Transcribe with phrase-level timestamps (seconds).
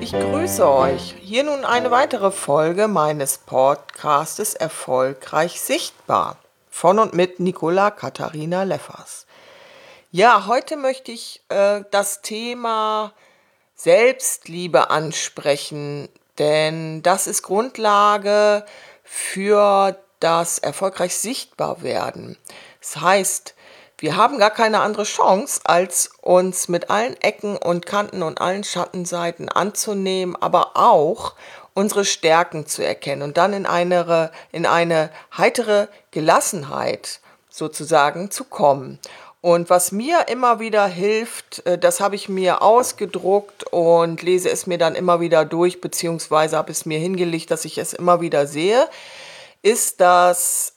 [0.00, 1.14] Ich grüße euch.
[1.20, 6.38] Hier nun eine weitere Folge meines Podcastes Erfolgreich Sichtbar
[6.70, 9.26] von und mit Nicola Katharina Leffers.
[10.10, 13.12] Ja, heute möchte ich äh, das Thema
[13.74, 16.08] Selbstliebe ansprechen,
[16.38, 18.64] denn das ist Grundlage
[19.04, 22.38] für das erfolgreich sichtbar werden.
[22.80, 23.54] Das heißt,
[24.00, 28.64] wir haben gar keine andere Chance, als uns mit allen Ecken und Kanten und allen
[28.64, 31.34] Schattenseiten anzunehmen, aber auch
[31.74, 37.20] unsere Stärken zu erkennen und dann in eine, in eine heitere Gelassenheit
[37.50, 38.98] sozusagen zu kommen.
[39.42, 44.66] Und was mir immer wieder hilft, äh, das habe ich mir ausgedruckt und lese es
[44.66, 48.46] mir dann immer wieder durch, beziehungsweise habe es mir hingelegt, dass ich es immer wieder
[48.46, 48.86] sehe,
[49.62, 50.74] ist das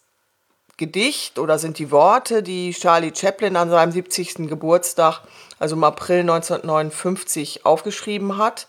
[0.77, 4.49] Gedicht oder sind die Worte, die Charlie Chaplin an seinem 70.
[4.49, 5.21] Geburtstag,
[5.59, 8.67] also im April 1959, aufgeschrieben hat.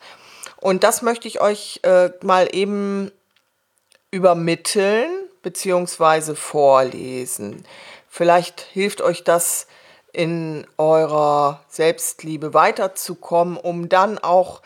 [0.56, 3.10] Und das möchte ich euch äh, mal eben
[4.10, 5.10] übermitteln
[5.42, 6.34] bzw.
[6.34, 7.64] vorlesen.
[8.08, 9.66] Vielleicht hilft euch das
[10.12, 14.62] in eurer Selbstliebe weiterzukommen, um dann auch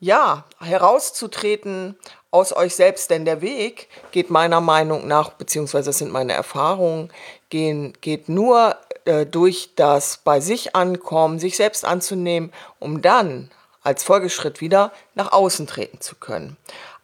[0.00, 1.96] ja, herauszutreten
[2.30, 7.10] aus euch selbst, denn der Weg geht meiner Meinung nach, beziehungsweise das sind meine Erfahrungen,
[7.48, 8.76] gehen, geht nur
[9.06, 13.50] äh, durch das bei sich ankommen, sich selbst anzunehmen, um dann
[13.82, 16.56] als Folgeschritt wieder nach außen treten zu können.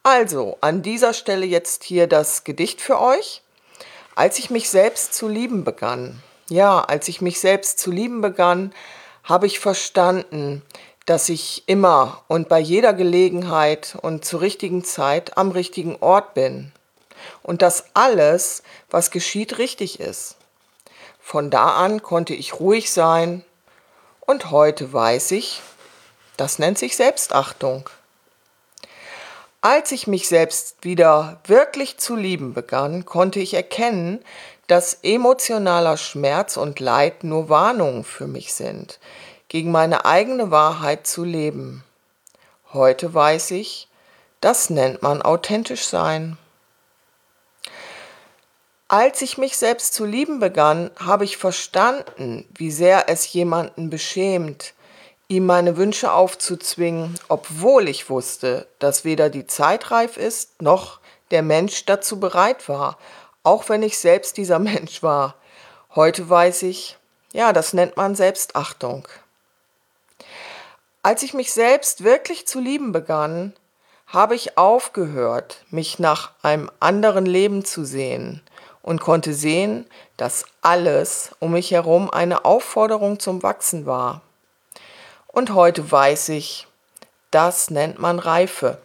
[0.02, 3.40] Also, an dieser Stelle jetzt hier das Gedicht für euch.
[4.14, 8.74] Als ich mich selbst zu lieben begann, ja, als ich mich selbst zu lieben begann,
[9.24, 10.62] habe ich verstanden,
[11.06, 16.72] dass ich immer und bei jeder Gelegenheit und zur richtigen Zeit am richtigen Ort bin
[17.42, 20.36] und dass alles, was geschieht, richtig ist.
[21.20, 23.44] Von da an konnte ich ruhig sein
[24.20, 25.60] und heute weiß ich,
[26.36, 27.88] das nennt sich Selbstachtung.
[29.60, 34.22] Als ich mich selbst wieder wirklich zu lieben begann, konnte ich erkennen,
[34.66, 38.98] dass emotionaler Schmerz und Leid nur Warnungen für mich sind,
[39.48, 41.84] gegen meine eigene Wahrheit zu leben.
[42.72, 43.88] Heute weiß ich,
[44.40, 46.36] das nennt man authentisch sein.
[48.88, 54.74] Als ich mich selbst zu lieben begann, habe ich verstanden, wie sehr es jemanden beschämt,
[55.28, 61.00] ihm meine Wünsche aufzuzwingen, obwohl ich wusste, dass weder die Zeit reif ist, noch
[61.30, 62.98] der Mensch dazu bereit war,
[63.42, 65.36] auch wenn ich selbst dieser Mensch war.
[65.94, 66.98] Heute weiß ich,
[67.32, 69.08] ja, das nennt man Selbstachtung.
[71.04, 73.52] Als ich mich selbst wirklich zu lieben begann,
[74.06, 78.40] habe ich aufgehört, mich nach einem anderen Leben zu sehen
[78.80, 79.84] und konnte sehen,
[80.16, 84.22] dass alles um mich herum eine Aufforderung zum Wachsen war.
[85.26, 86.66] Und heute weiß ich,
[87.30, 88.78] das nennt man Reife.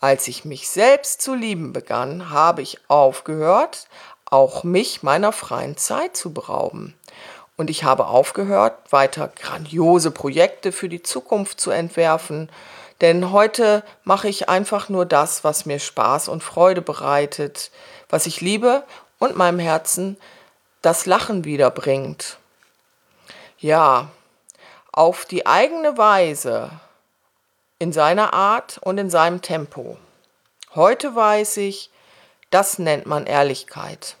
[0.00, 3.86] Als ich mich selbst zu lieben begann, habe ich aufgehört,
[4.24, 6.96] auch mich meiner freien Zeit zu berauben
[7.56, 12.48] und ich habe aufgehört, weiter grandiose Projekte für die Zukunft zu entwerfen,
[13.00, 17.70] denn heute mache ich einfach nur das, was mir Spaß und Freude bereitet,
[18.08, 18.84] was ich liebe
[19.18, 20.16] und meinem Herzen
[20.82, 22.38] das Lachen wiederbringt.
[23.58, 24.08] Ja,
[24.92, 26.70] auf die eigene Weise,
[27.78, 29.98] in seiner Art und in seinem Tempo.
[30.74, 31.90] Heute weiß ich,
[32.50, 34.16] das nennt man Ehrlichkeit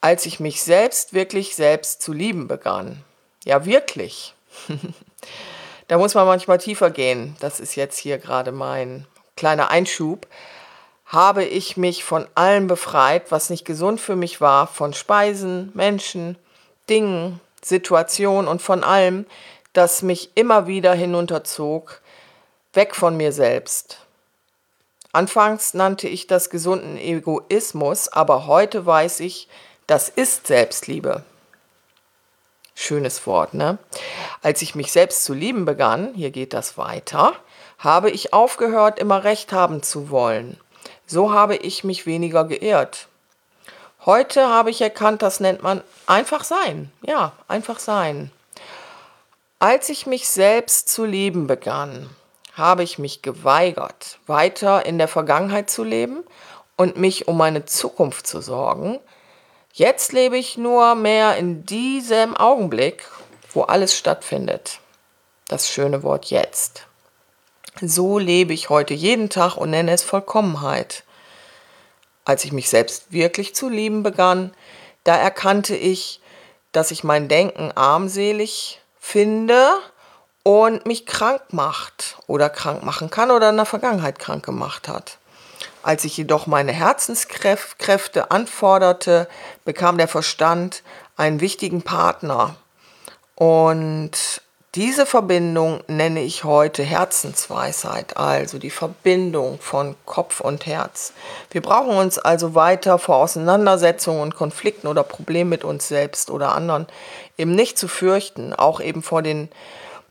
[0.00, 3.04] als ich mich selbst wirklich selbst zu lieben begann.
[3.44, 4.34] Ja, wirklich.
[5.88, 7.36] da muss man manchmal tiefer gehen.
[7.40, 9.06] Das ist jetzt hier gerade mein
[9.36, 10.26] kleiner Einschub.
[11.06, 16.36] Habe ich mich von allem befreit, was nicht gesund für mich war, von Speisen, Menschen,
[16.90, 19.26] Dingen, Situationen und von allem,
[19.72, 22.02] das mich immer wieder hinunterzog,
[22.74, 23.98] weg von mir selbst.
[25.12, 29.48] Anfangs nannte ich das gesunden Egoismus, aber heute weiß ich,
[29.88, 31.24] das ist Selbstliebe.
[32.74, 33.78] Schönes Wort, ne?
[34.42, 37.32] Als ich mich selbst zu lieben begann, hier geht das weiter,
[37.78, 40.60] habe ich aufgehört, immer recht haben zu wollen.
[41.06, 43.08] So habe ich mich weniger geirrt.
[44.04, 46.92] Heute habe ich erkannt, das nennt man einfach sein.
[47.02, 48.30] Ja, einfach sein.
[49.58, 52.10] Als ich mich selbst zu lieben begann,
[52.52, 56.24] habe ich mich geweigert, weiter in der Vergangenheit zu leben
[56.76, 59.00] und mich um meine Zukunft zu sorgen.
[59.72, 63.06] Jetzt lebe ich nur mehr in diesem Augenblick,
[63.52, 64.80] wo alles stattfindet.
[65.46, 66.86] Das schöne Wort jetzt.
[67.80, 71.04] So lebe ich heute jeden Tag und nenne es Vollkommenheit.
[72.24, 74.52] Als ich mich selbst wirklich zu lieben begann,
[75.04, 76.20] da erkannte ich,
[76.72, 79.70] dass ich mein Denken armselig finde
[80.42, 85.18] und mich krank macht oder krank machen kann oder in der Vergangenheit krank gemacht hat.
[85.88, 89.26] Als ich jedoch meine Herzenskräfte anforderte,
[89.64, 90.82] bekam der Verstand
[91.16, 92.56] einen wichtigen Partner.
[93.36, 94.42] Und
[94.74, 101.14] diese Verbindung nenne ich heute Herzensweisheit, also die Verbindung von Kopf und Herz.
[101.52, 106.54] Wir brauchen uns also weiter vor Auseinandersetzungen und Konflikten oder Problemen mit uns selbst oder
[106.54, 106.86] anderen
[107.38, 109.48] eben nicht zu fürchten, auch eben vor den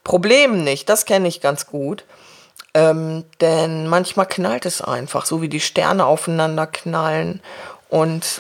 [0.03, 2.03] Problemen nicht, das kenne ich ganz gut.
[2.77, 7.41] Ähm, denn manchmal knallt es einfach, so wie die Sterne aufeinander knallen.
[7.89, 8.39] Und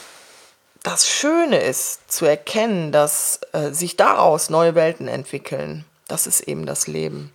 [0.83, 5.85] das Schöne ist zu erkennen, dass äh, sich daraus neue Welten entwickeln.
[6.07, 7.33] Das ist eben das Leben.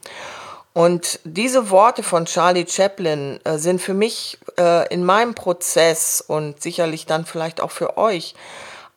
[0.74, 6.62] Und diese Worte von Charlie Chaplin äh, sind für mich äh, in meinem Prozess und
[6.62, 8.36] sicherlich dann vielleicht auch für euch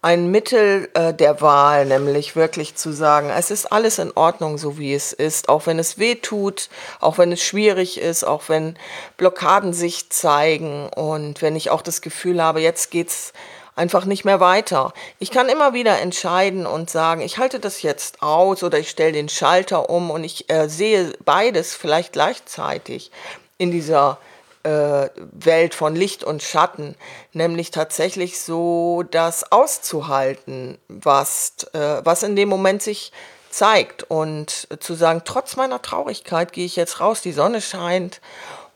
[0.06, 4.78] ein Mittel äh, der Wahl, nämlich wirklich zu sagen, es ist alles in Ordnung, so
[4.78, 6.70] wie es ist, auch wenn es weh tut,
[7.00, 8.78] auch wenn es schwierig ist, auch wenn
[9.18, 13.34] Blockaden sich zeigen und wenn ich auch das Gefühl habe, jetzt geht's
[13.76, 14.94] einfach nicht mehr weiter.
[15.18, 19.14] Ich kann immer wieder entscheiden und sagen, ich halte das jetzt aus oder ich stelle
[19.14, 23.10] den Schalter um und ich äh, sehe beides vielleicht gleichzeitig
[23.58, 24.20] in dieser
[24.66, 26.96] äh, Welt von Licht und Schatten,
[27.34, 33.12] nämlich tatsächlich so das auszuhalten, was, äh, was in dem Moment sich
[33.52, 38.20] zeigt und zu sagen, trotz meiner Traurigkeit gehe ich jetzt raus, die Sonne scheint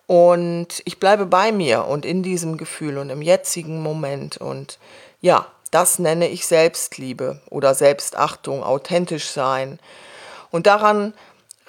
[0.05, 4.37] und ich bleibe bei mir und in diesem Gefühl und im jetzigen Moment.
[4.37, 4.79] Und
[5.21, 9.79] ja, das nenne ich Selbstliebe oder Selbstachtung, authentisch sein.
[10.49, 11.13] Und daran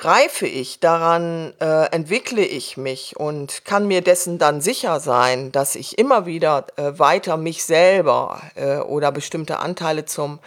[0.04, 5.74] reife ich, daran äh, entwickle ich mich und kann mir dessen dann sicher sein, dass
[5.74, 10.38] ich immer wieder äh, weiter mich selber äh, oder bestimmte Anteile zum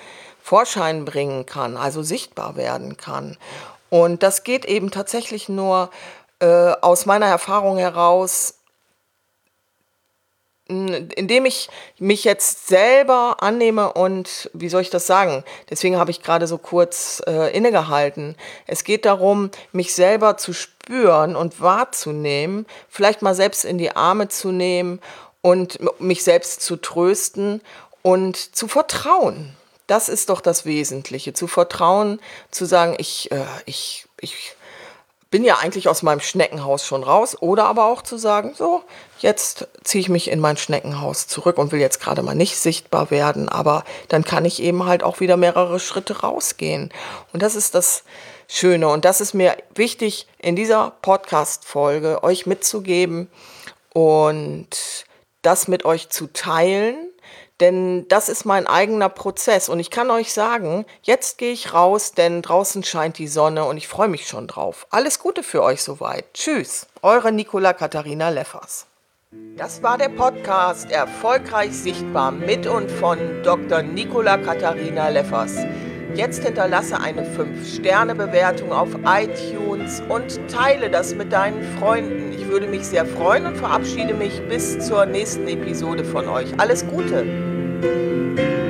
[0.41, 3.37] Vorschein bringen kann, also sichtbar werden kann.
[3.89, 5.89] Und das geht eben tatsächlich nur
[6.39, 8.55] äh, aus meiner Erfahrung heraus,
[10.67, 11.69] indem ich
[11.99, 15.43] mich jetzt selber annehme und wie soll ich das sagen?
[15.69, 18.35] Deswegen habe ich gerade so kurz äh, innegehalten.
[18.65, 24.29] Es geht darum, mich selber zu spüren und wahrzunehmen, vielleicht mal selbst in die Arme
[24.29, 25.01] zu nehmen
[25.41, 27.61] und mich selbst zu trösten
[28.01, 29.55] und zu vertrauen.
[29.87, 32.21] Das ist doch das Wesentliche, zu vertrauen,
[32.51, 34.55] zu sagen, ich, äh, ich, ich
[35.33, 37.35] bin ja eigentlich aus meinem Schneckenhaus schon raus.
[37.41, 38.83] Oder aber auch zu sagen, so,
[39.17, 43.09] jetzt ziehe ich mich in mein Schneckenhaus zurück und will jetzt gerade mal nicht sichtbar
[43.09, 46.93] werden, aber dann kann ich eben halt auch wieder mehrere Schritte rausgehen.
[47.33, 48.03] Und das ist das
[48.47, 48.87] Schöne.
[48.89, 53.27] Und das ist mir wichtig in dieser Podcast-Folge euch mitzugeben
[53.91, 54.67] und
[55.41, 57.09] das mit euch zu teilen
[57.59, 59.69] denn das ist mein eigener Prozess.
[59.69, 63.77] Und ich kann euch sagen, jetzt gehe ich raus, denn draußen scheint die Sonne und
[63.77, 64.87] ich freue mich schon drauf.
[64.89, 66.25] Alles Gute für euch soweit.
[66.33, 68.87] Tschüss, eure Nicola Katharina Leffers.
[69.57, 73.81] Das war der Podcast Erfolgreich Sichtbar mit und von Dr.
[73.81, 75.55] Nicola Katharina Leffers.
[76.15, 82.33] Jetzt hinterlasse eine 5-Sterne-Bewertung auf iTunes und teile das mit deinen Freunden.
[82.33, 86.47] Ich würde mich sehr freuen und verabschiede mich bis zur nächsten Episode von euch.
[86.59, 87.52] Alles Gute!
[87.83, 88.62] Música